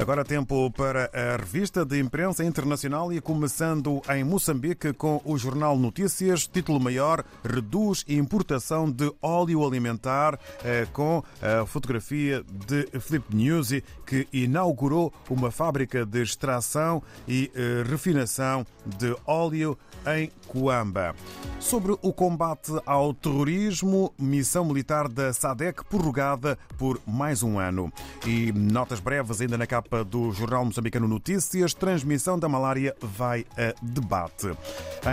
[0.00, 5.76] Agora tempo para a revista de imprensa internacional e começando em Moçambique com o Jornal
[5.78, 13.84] Notícias, título maior, reduz importação de óleo alimentar eh, com a fotografia de Filipe Nyusi,
[14.06, 19.76] que inaugurou uma fábrica de extração e eh, refinação de óleo
[20.06, 21.14] em Coamba.
[21.60, 27.92] Sobre o combate ao terrorismo, missão militar da SADEC prorrogada por mais um ano.
[28.26, 33.74] E notas breves ainda na capa do Jornal Moçambicano Notícias, transmissão da malária vai a
[33.82, 34.50] debate.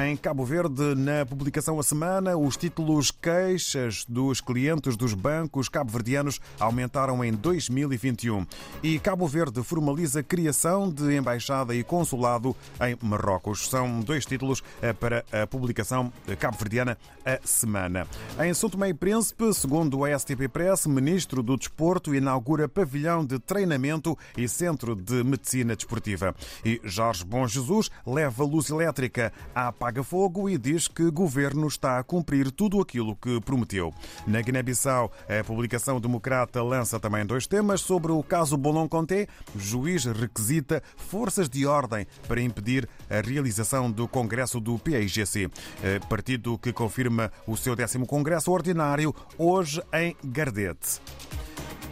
[0.06, 6.40] Em Cabo Verde, na publicação a semana, os títulos queixas dos clientes dos bancos cabo-verdianos
[6.60, 8.46] aumentaram em 2021.
[8.82, 13.70] E Cabo Verde formaliza a criação de embaixada e consulado em Marrocos.
[13.70, 14.64] São dois títulos
[15.00, 18.08] para a publicação cabo-verdiana a semana.
[18.44, 24.18] Em São e Príncipe, segundo a STP Press, ministro do Desporto inaugura pavilhão de treinamento
[24.38, 26.36] e centro de medicina desportiva.
[26.64, 32.00] E Jorge Bom Jesus leva luz elétrica à apaga-fogo e diz que o governo está
[32.00, 33.94] a cumprir tudo aquilo que prometeu.
[34.26, 39.28] Na Guiné-Bissau, a publicação democrata lança também dois temas sobre o caso Bolon Conté.
[39.56, 45.50] Juiz requisita forças de ordem para impedir a realização do Congresso do PIGC,
[45.84, 51.00] eh, partido que confirma o seu décimo Congresso Ordinário hoje em Gardete.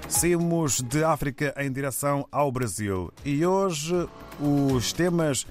[0.07, 4.07] Saímos de África em direção ao Brasil e hoje
[4.39, 5.47] os temas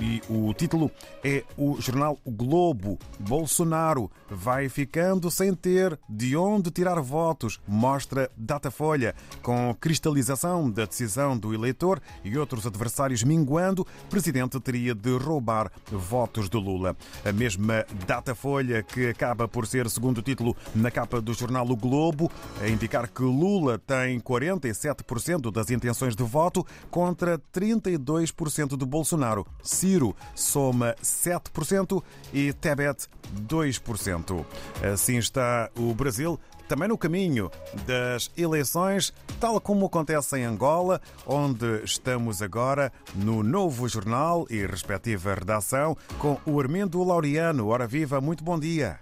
[0.00, 0.90] e o título
[1.22, 2.98] é o jornal Globo.
[3.18, 9.14] Bolsonaro vai ficando sem ter de onde tirar votos, mostra Datafolha.
[9.42, 16.48] Com cristalização da decisão do eleitor e outros adversários minguando, presidente teria de roubar votos
[16.48, 16.96] de Lula.
[17.24, 22.30] A mesma Datafolha que acaba por ser segundo título na capa do jornal O Globo,
[22.60, 29.41] a indicar que Lula tem 47% das intenções de voto contra 32% de Bolsonaro.
[29.62, 33.08] Ciro soma 7% e Tebet
[33.46, 34.44] 2%.
[34.92, 36.38] Assim está o Brasil
[36.72, 37.50] também no caminho
[37.86, 45.34] das eleições, tal como acontece em Angola, onde estamos agora no novo jornal e respectiva
[45.34, 47.68] redação com o Armindo Laureano.
[47.68, 49.01] Ora viva, muito bom dia.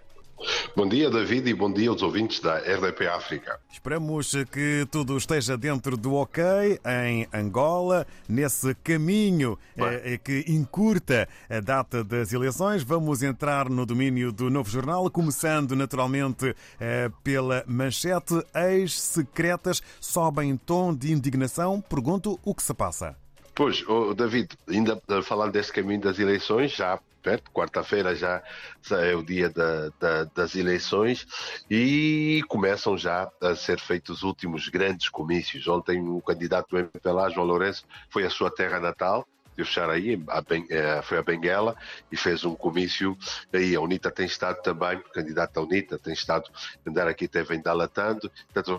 [0.77, 3.59] Bom dia, David, e bom dia aos ouvintes da RDP África.
[3.71, 11.61] Esperamos que tudo esteja dentro do ok em Angola, nesse caminho eh, que encurta a
[11.61, 12.85] data das eleições.
[12.85, 18.35] Vamos entrar no domínio do novo jornal, começando naturalmente eh, pela manchete.
[18.55, 21.81] Ex-secretas sobem tom de indignação.
[21.81, 23.20] Pergunto o que se passa.
[23.61, 28.43] Pois, oh, David, ainda falando desse caminho das eleições, já perto, quarta-feira já
[28.91, 31.27] é o dia da, da, das eleições
[31.71, 35.69] e começam já a ser feitos os últimos grandes comícios.
[35.69, 39.29] Ontem o candidato do MPLA, João Lourenço, foi à sua terra natal,
[39.65, 40.23] de Xaraí,
[40.71, 41.77] eh, foi a Benguela
[42.11, 43.17] e fez um comício
[43.53, 43.75] aí.
[43.75, 46.51] A UNITA tem estado também, o candidato da UNITA tem estado
[46.85, 48.31] a andar aqui, teve ainda latando,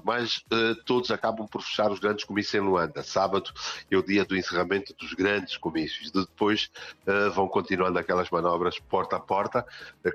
[0.03, 3.03] mas uh, todos acabam por fechar os grandes comícios em Luanda.
[3.03, 3.51] Sábado
[3.89, 6.11] é o dia do encerramento dos grandes comícios.
[6.11, 6.69] Depois
[7.07, 9.65] uh, vão continuando aquelas manobras porta a porta,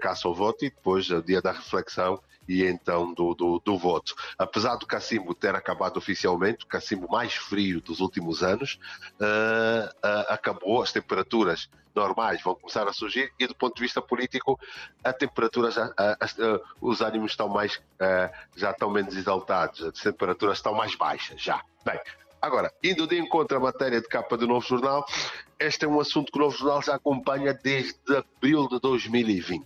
[0.01, 3.79] caça ao voto e depois é o dia da reflexão e então do, do, do,
[3.79, 4.15] voto.
[4.39, 8.79] Apesar do cacimbo ter acabado oficialmente, o cacimbo mais frio dos últimos anos,
[9.21, 14.03] uh, uh, acabou, as temperaturas normais vão começar a surgir e do ponto de vista
[14.03, 14.61] político
[15.03, 17.81] a temperatura já, uh, os ânimos estão mais
[18.55, 21.63] já estão menos exaltados, as temperaturas estão mais baixas já.
[21.85, 21.99] Bem,
[22.41, 25.05] Agora, indo de encontro à matéria de capa do Novo Jornal,
[25.59, 29.63] este é um assunto que o Novo Jornal já acompanha desde abril de 2020.
[29.63, 29.65] Uh,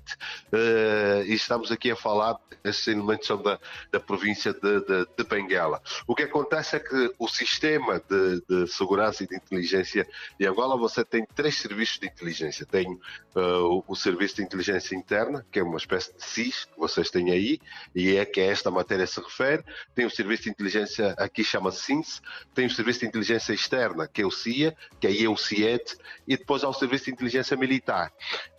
[0.52, 3.58] eh, e estamos aqui a falar, esses elementos são da,
[3.90, 5.82] da província de, de, de, Benguela.
[6.06, 10.06] O que acontece é que o sistema de, de, segurança e de inteligência
[10.38, 12.64] de Angola, você tem três serviços de inteligência.
[12.66, 12.86] Tem
[13.34, 17.10] uh, o, o, Serviço de Inteligência Interna, que é uma espécie de SIS, que vocês
[17.10, 17.58] têm aí,
[17.94, 19.64] e é que a esta matéria se refere.
[19.94, 22.22] Tem o Serviço de Inteligência, aqui chama SINS.
[22.54, 25.79] Tem o Serviço de Inteligência Externa, que é o CIA, que aí é o CIE
[26.26, 28.12] e depois ao Serviço de Inteligência Militar.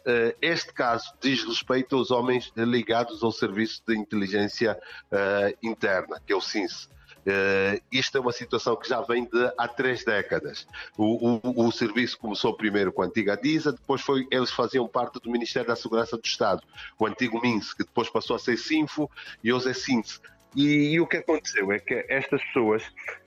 [0.06, 4.80] Eh, este caso diz respeito aos homens ligados ao Serviço de Inteligência
[5.12, 6.90] eh, Interna, que é o SINS.
[7.22, 10.66] Uh, isto é uma situação que já vem de há três décadas.
[10.98, 15.20] O, o, o, serviço começou primeiro com a antiga DISA, depois foi, eles faziam parte
[15.20, 16.64] do Ministério da Segurança do Estado,
[16.98, 19.10] o antigo MINS, que depois passou a ser SINFO
[19.44, 20.20] e hoje é SINS.
[20.56, 22.84] E, e, o que aconteceu é que estas pessoas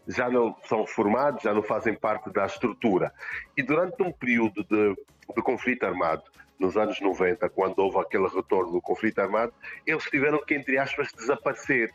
[0.07, 3.13] já não são formadas, já não fazem parte da estrutura.
[3.57, 4.95] E durante um período de,
[5.35, 6.23] de conflito armado,
[6.59, 9.53] nos anos 90, quando houve aquele retorno do conflito armado,
[9.87, 11.93] eles tiveram que, entre aspas, desaparecer.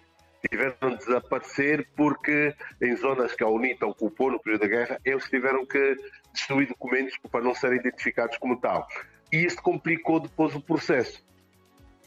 [0.50, 5.30] tiveram de desaparecer porque em zonas que a UNITA ocupou no período da guerra, eles
[5.30, 5.96] tiveram que
[6.34, 8.88] destruir documentos para não serem identificados como tal.
[9.32, 11.24] E isso complicou depois o processo.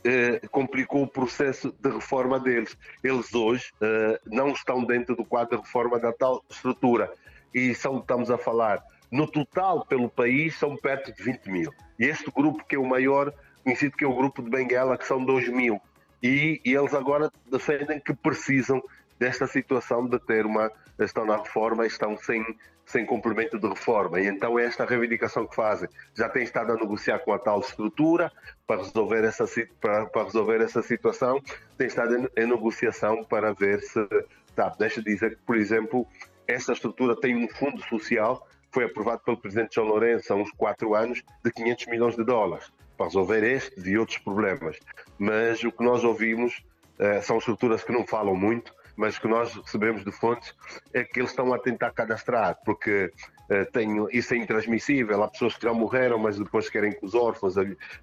[0.05, 2.77] Uh, complicou o processo de reforma deles.
[3.05, 7.13] Eles hoje uh, não estão dentro do quadro de reforma da tal estrutura.
[7.55, 11.73] E são, estamos a falar, no total pelo país, são perto de 20 mil.
[11.99, 13.33] E este grupo, que é o maior,
[13.63, 15.81] conhecido que é o grupo de Benguela, que são 2 mil.
[16.23, 18.83] E, e eles agora defendem que precisam
[19.19, 20.71] desta situação de ter uma.
[20.99, 22.45] estão na reforma estão sem,
[22.87, 24.21] sem complemento de reforma.
[24.21, 25.89] E então é esta reivindicação que fazem.
[26.15, 28.31] Já têm estado a negociar com a tal estrutura
[28.67, 29.45] para resolver essa,
[29.81, 31.41] para, para resolver essa situação,
[31.77, 34.07] têm estado em, em negociação para ver se.
[34.55, 36.07] Tá, deixa de dizer que, por exemplo,
[36.47, 40.95] essa estrutura tem um fundo social foi aprovado pelo presidente João Lourenço há uns quatro
[40.95, 44.79] anos de 500 milhões de dólares para resolver estes e outros problemas.
[45.19, 46.65] Mas o que nós ouvimos
[46.99, 50.55] uh, são estruturas que não falam muito, mas que nós recebemos de fontes
[50.93, 53.13] é que eles estão a tentar cadastrar, porque
[53.51, 55.23] uh, tem, isso é intransmissível.
[55.23, 57.55] Há pessoas que já morreram, mas depois querem que os órfãos,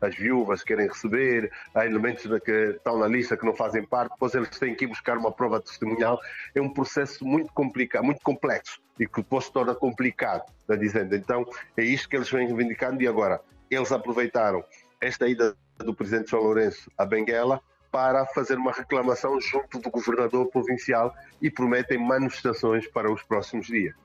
[0.02, 4.34] as viúvas querem receber, há elementos que estão na lista que não fazem parte, depois
[4.34, 6.20] eles têm que ir buscar uma prova testemunhal.
[6.54, 11.16] É um processo muito complicado, muito complexo e que depois se torna complicado, está dizendo.
[11.16, 11.46] Então
[11.78, 13.42] é isto que eles vêm reivindicando e agora
[13.72, 14.64] eles aproveitaram
[15.00, 20.48] esta ida do presidente João Lourenço a Benguela para fazer uma reclamação junto do governador
[20.48, 23.96] provincial e prometem manifestações para os próximos dias.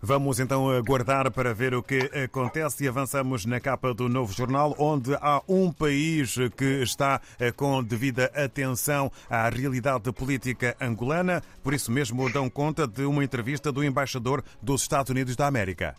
[0.00, 4.72] Vamos então aguardar para ver o que acontece e avançamos na capa do novo jornal,
[4.78, 11.42] onde há um país que está eh, com devida atenção à realidade política angolana.
[11.64, 15.96] Por isso mesmo dão conta de uma entrevista do embaixador dos Estados Unidos da América.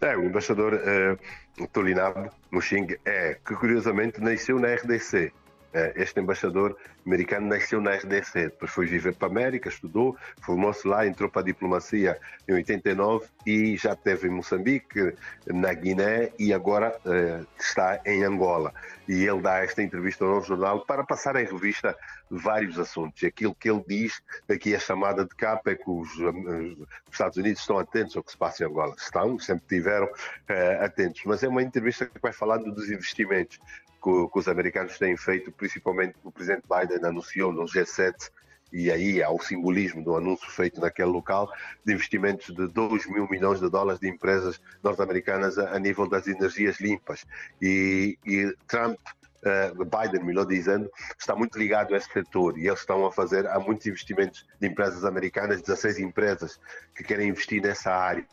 [0.00, 5.32] É, o embaixador uh, Tolinabo Muxing é, que curiosamente nasceu na RDC.
[5.74, 10.86] É, este embaixador americano nasceu na RDC, depois foi viver para a América, estudou, formou-se
[10.86, 12.16] lá, entrou para a diplomacia
[12.48, 15.14] em 89 e já esteve em Moçambique,
[15.48, 18.72] na Guiné e agora uh, está em Angola.
[19.08, 21.94] E ele dá esta entrevista ao Novo Jornal para passar em revista
[22.30, 23.22] vários assuntos.
[23.24, 27.60] Aquilo que ele diz, aqui a chamada de capa é que os, os Estados Unidos
[27.60, 28.94] estão atentos ao que se passa em Angola.
[28.96, 31.22] Estão, sempre tiveram uh, atentos.
[31.26, 33.58] Mas é uma entrevista que vai falando dos investimentos
[34.04, 38.30] que, que os americanos têm feito, principalmente o presidente Biden anunciou no G7
[38.70, 41.50] e aí há o simbolismo do anúncio feito naquele local
[41.84, 46.26] de investimentos de 2 mil milhões de dólares de empresas norte-americanas a, a, nível das
[46.26, 47.24] energias limpas.
[47.62, 48.98] E, e Trump,
[49.44, 53.46] uh, Biden, melhor dizendo, está muito ligado a esse setor e eles estão a fazer,
[53.46, 56.60] há muitos investimentos de empresas americanas, 16 empresas
[56.96, 58.26] que querem investir nessa área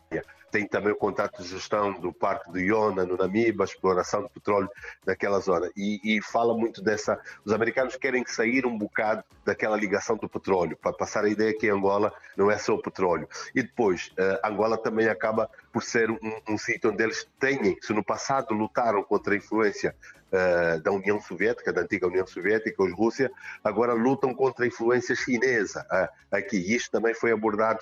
[0.52, 4.28] tem também o contato de gestão do Parque de Iona, no Namibe, a exploração de
[4.28, 4.68] petróleo
[5.04, 5.70] naquela zona.
[5.74, 7.18] E, e, fala muito dessa.
[7.42, 11.70] Os americanos querem sair um bocado daquela ligação do petróleo, para passar a ideia que
[11.70, 13.26] Angola não é só o petróleo.
[13.54, 16.18] E depois, uh, Angola também acaba por ser um,
[16.50, 19.96] um sítio onde eles têm, se no passado lutaram contra a influência
[20.32, 23.30] uh, da União Soviética, da antiga União Soviética, os Rússia,
[23.64, 26.58] agora lutam contra a influência chinesa uh, aqui.
[26.58, 27.80] E isto também foi abordado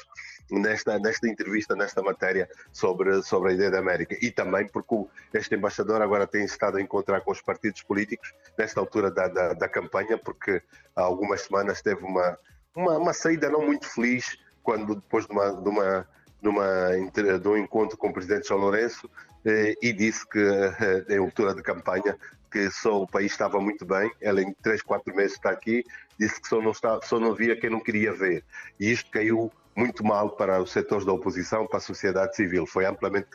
[0.50, 4.16] nesta, nesta entrevista, nesta matéria sobre, sobre a ideia da América.
[4.20, 4.94] E também porque
[5.34, 9.52] este embaixador agora tem estado a encontrar com os partidos políticos nesta altura da, da,
[9.54, 10.62] da campanha, porque
[10.94, 12.38] há algumas semanas teve uma,
[12.74, 16.08] uma, uma, saída não muito feliz quando depois de uma, de uma,
[16.42, 19.08] de, uma, de um encontro com o presidente João Lourenço
[19.44, 22.16] eh, e disse que eh, em altura de campanha
[22.50, 25.84] que só o país estava muito bem, ela em 3, 4 meses está aqui,
[26.18, 28.44] disse que só não, está, só não via quem não queria ver.
[28.78, 32.66] E isto caiu muito mal para os setores da oposição, para a sociedade civil.
[32.66, 33.28] Foi amplamente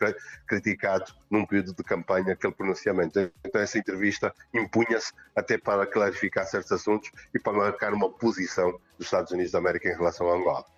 [0.48, 3.20] criticado num período de campanha aquele pronunciamento.
[3.44, 9.08] Então, essa entrevista impunha-se até para clarificar certos assuntos e para marcar uma posição dos
[9.08, 10.75] Estados Unidos da América em relação a Angola.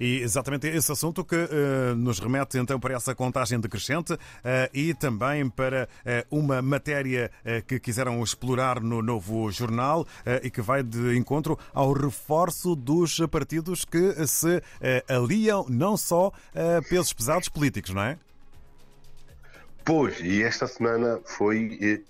[0.00, 4.18] E exatamente esse assunto que uh, nos remete então para essa contagem decrescente uh,
[4.72, 5.88] e também para
[6.30, 7.30] uh, uma matéria
[7.66, 10.06] que quiseram explorar no novo jornal
[10.42, 14.62] e que vai de encontro ao reforço dos partidos que se
[15.08, 18.18] aliam não só a pesos pesados políticos, não é?
[19.84, 22.04] Pois, e esta semana foi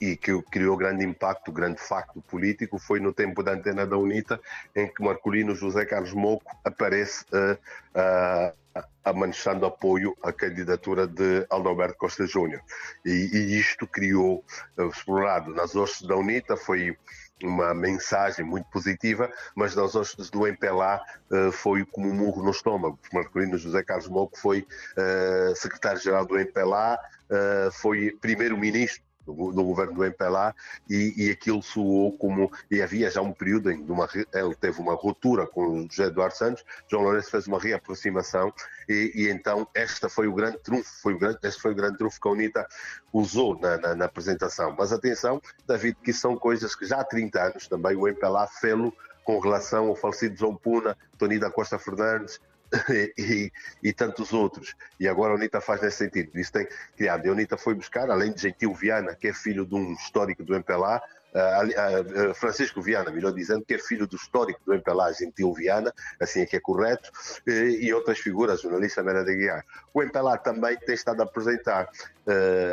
[0.00, 4.40] e que criou grande impacto, grande facto político, foi no tempo da antena da UNITA,
[4.74, 7.58] em que Marcolino José Carlos Moco aparece uh,
[7.94, 12.60] uh, apoio à candidatura de Alberto Costa Júnior.
[13.04, 14.44] E, e, isto criou,
[14.78, 16.96] uh, por um lado, nas hostes da UNITA, foi
[17.42, 21.00] uma mensagem muito positiva, mas nas hostes do MPLA
[21.30, 22.98] uh, foi como um murro no estômago.
[23.12, 29.94] Marcolino José Carlos Moco foi uh, secretário-geral do MPLA, uh, foi primeiro-ministro do, do governo
[29.94, 30.54] do MPLA
[30.88, 32.50] e, e aquilo soou como.
[32.70, 36.64] E havia já um período em que ele teve uma ruptura com José Eduardo Santos,
[36.90, 38.52] João Lourenço fez uma reaproximação
[38.88, 41.98] e, e, então esta foi o grande trunfo, foi o grande, este foi o grande
[41.98, 42.66] trunfo que a UNITA
[43.12, 44.74] usou na, na, na apresentação.
[44.78, 48.92] Mas atenção, David, que são coisas que já há 30 anos também o MPLA fê-lo
[49.24, 52.40] com relação ao falecido João Puna, Tony da Costa Fernandes,
[53.18, 53.50] e,
[53.82, 54.74] e, tantos outros.
[55.00, 56.38] E agora a UNITA faz nesse sentido.
[56.38, 57.24] Isso tem criado.
[57.26, 60.42] E a UNITA foi buscar, além de Gentil Viana, que é filho de um histórico
[60.42, 61.00] do MPLA,
[61.34, 65.92] uh, uh, Francisco Viana, melhor dizendo, que é filho do histórico do MPLA, Gentil Viana,
[66.20, 67.10] assim é que é correto,
[67.46, 69.64] e outras figuras, jornalista Mera de Guiar.
[69.94, 71.88] O MPLA também tem estado a apresentar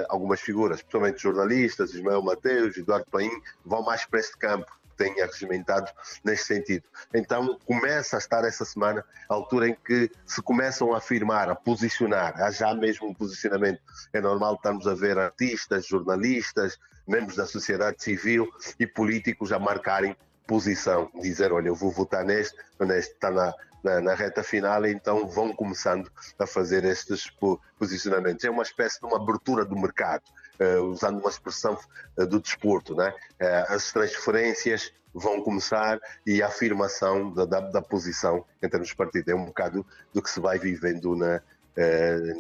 [0.10, 3.32] algumas figuras, principalmente jornalistas, Ismael Mateus, Eduardo Paim,
[3.66, 5.92] vão mais para este campo tenha regimentado
[6.24, 6.84] neste sentido.
[7.14, 11.56] Então começa a estar essa semana a altura em que se começam a afirmar, a
[11.56, 13.82] posicionar, há já mesmo um posicionamento.
[14.14, 18.48] É normal estarmos a ver artistas, jornalistas, membros da sociedade civil
[18.80, 20.16] e políticos a marcarem
[20.48, 25.28] posição, dizer, olha, eu vou votar neste, neste está na, na, na, reta final, então
[25.28, 27.32] vão começando a fazer estes
[27.78, 28.44] posicionamentos.
[28.46, 30.24] É uma espécie de uma abertura do mercado.
[30.60, 31.78] Uh, usando uma expressão
[32.18, 33.14] uh, do desporto, né?
[33.42, 38.96] Uh, as transferências vão começar e a afirmação da, da, da, posição em termos de
[38.96, 39.30] partido.
[39.30, 41.42] É um bocado do que se vai vivendo na,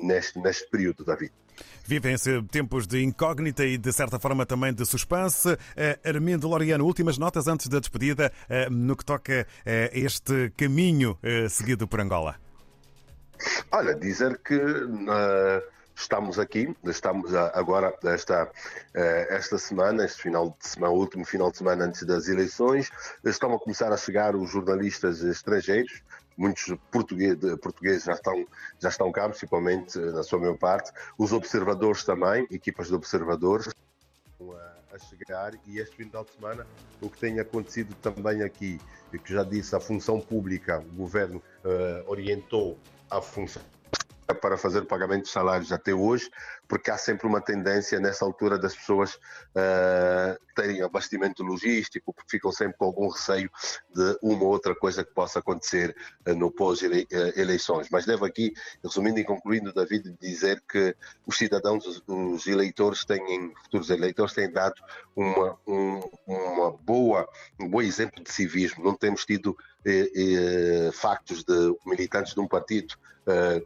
[0.01, 1.31] neste, neste período, David.
[1.85, 5.57] Vivem-se tempos de incógnita e, de certa forma, também de suspense.
[6.03, 8.29] Armindo Loriano, últimas notas antes da despedida
[8.69, 11.17] no que toca a este caminho
[11.49, 12.35] seguido por Angola.
[13.71, 14.59] Olha, dizer que
[15.95, 18.51] estamos aqui, estamos agora esta,
[18.93, 22.91] eh, esta semana, este final de semana, último final de semana antes das eleições,
[23.23, 26.03] estão a começar a chegar os jornalistas estrangeiros,
[26.37, 28.45] muitos portugueses, portugueses já estão
[28.79, 33.69] já estão cá, principalmente na sua maior parte, os observadores também, equipas de observadores
[34.91, 35.53] a chegar.
[35.67, 36.67] E este final de semana
[37.01, 38.79] o que tem acontecido também aqui,
[39.23, 42.77] que já disse a função pública, o governo uh, orientou
[43.09, 43.61] a função
[44.33, 46.29] para fazer o pagamento de salários até hoje,
[46.67, 52.51] porque há sempre uma tendência nessa altura das pessoas uh, terem abastecimento logístico, porque ficam
[52.51, 53.49] sempre com algum receio
[53.93, 55.95] de uma ou outra coisa que possa acontecer
[56.27, 57.87] uh, no pós-eleições.
[57.91, 58.53] Mas devo aqui,
[58.83, 60.95] resumindo e concluindo, David, dizer que
[61.25, 64.81] os cidadãos, os eleitores têm, futuros eleitores, têm dado
[65.15, 67.27] uma, um, uma boa,
[67.59, 68.83] um bom exemplo de civismo.
[68.83, 72.95] Não temos tido eh, eh, factos de militantes de um partido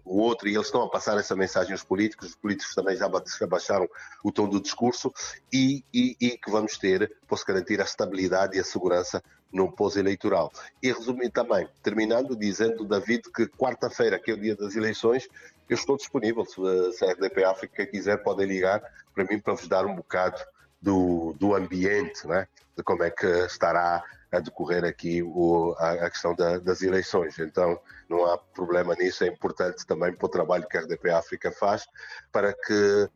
[0.06, 3.10] o outro, e eles estão a passar essa mensagem aos políticos, os políticos também já
[3.48, 3.88] baixaram
[4.24, 5.14] o tom do discurso,
[5.52, 10.52] e, e, e que vamos ter, posso garantir, a estabilidade e a segurança no pós-eleitoral.
[10.82, 15.28] E resumir também, terminando dizendo, David, que quarta-feira, que é o dia das eleições,
[15.68, 18.82] eu estou disponível, se a RDP África quiser, podem ligar
[19.14, 20.40] para mim para vos dar um bocado
[20.82, 22.48] do, do ambiente, né?
[22.76, 27.40] de como é que estará a decorrer aqui o, a, a, questão da, das eleições.
[27.40, 29.24] Então, não há problema nisso.
[29.24, 31.88] É importante também para o trabalho que a RDP África faz
[32.32, 33.10] para que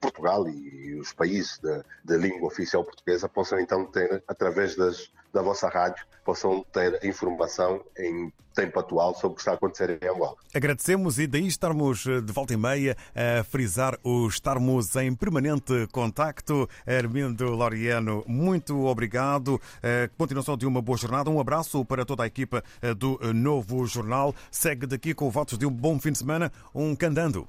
[0.00, 5.68] Portugal e os países da língua oficial portuguesa possam então ter, através das, da vossa
[5.68, 10.36] rádio, possam ter informação em tempo atual sobre o que está a acontecer em Angola.
[10.54, 15.86] Agradecemos e daí estarmos eh, de volta e meia a frisar o estarmos em permanente
[15.90, 16.68] contacto.
[16.86, 19.60] Armindo Loriano, muito obrigado.
[19.82, 21.30] Eh, continuação de uma boa jornada.
[21.30, 24.34] Um abraço para toda a equipa eh, do Novo Jornal.
[24.50, 26.52] Segue daqui com votos de um bom fim de semana.
[26.74, 27.48] Um candando.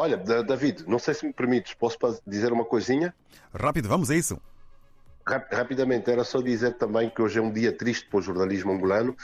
[0.00, 3.12] Olha, David, não sei se me permites, posso dizer uma coisinha?
[3.52, 4.40] Rápido, vamos a isso.
[5.26, 9.16] Rapidamente, era só dizer também que hoje é um dia triste para o jornalismo angolano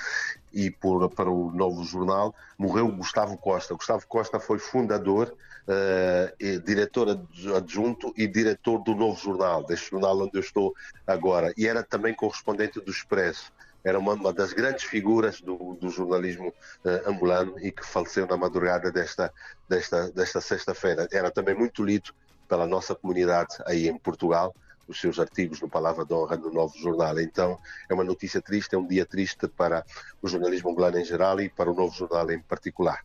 [0.52, 2.35] e por, para o novo jornal.
[2.59, 3.73] Morreu Gustavo Costa.
[3.73, 5.33] Gustavo Costa foi fundador,
[5.69, 7.21] uh, diretor
[7.57, 10.75] adjunto e diretor do novo jornal, deste jornal onde eu estou
[11.07, 11.54] agora.
[11.57, 13.52] E era também correspondente do Expresso.
[13.85, 18.37] Era uma, uma das grandes figuras do, do jornalismo uh, angolano e que faleceu na
[18.37, 19.33] madrugada desta,
[19.69, 21.07] desta, desta sexta-feira.
[21.12, 22.12] Era também muito lido
[22.49, 24.55] pela nossa comunidade aí em Portugal
[24.87, 27.19] os seus artigos no Palavra de Honra no Novo Jornal.
[27.21, 29.85] Então é uma notícia triste, é um dia triste para
[30.21, 33.05] o jornalismo angolano em geral e para o Novo Jornal em particular.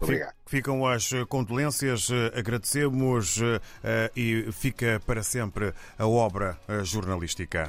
[0.00, 0.34] Obrigado.
[0.46, 3.40] Ficam as condolências, agradecemos
[3.82, 7.68] eh, e fica para sempre a obra jornalística.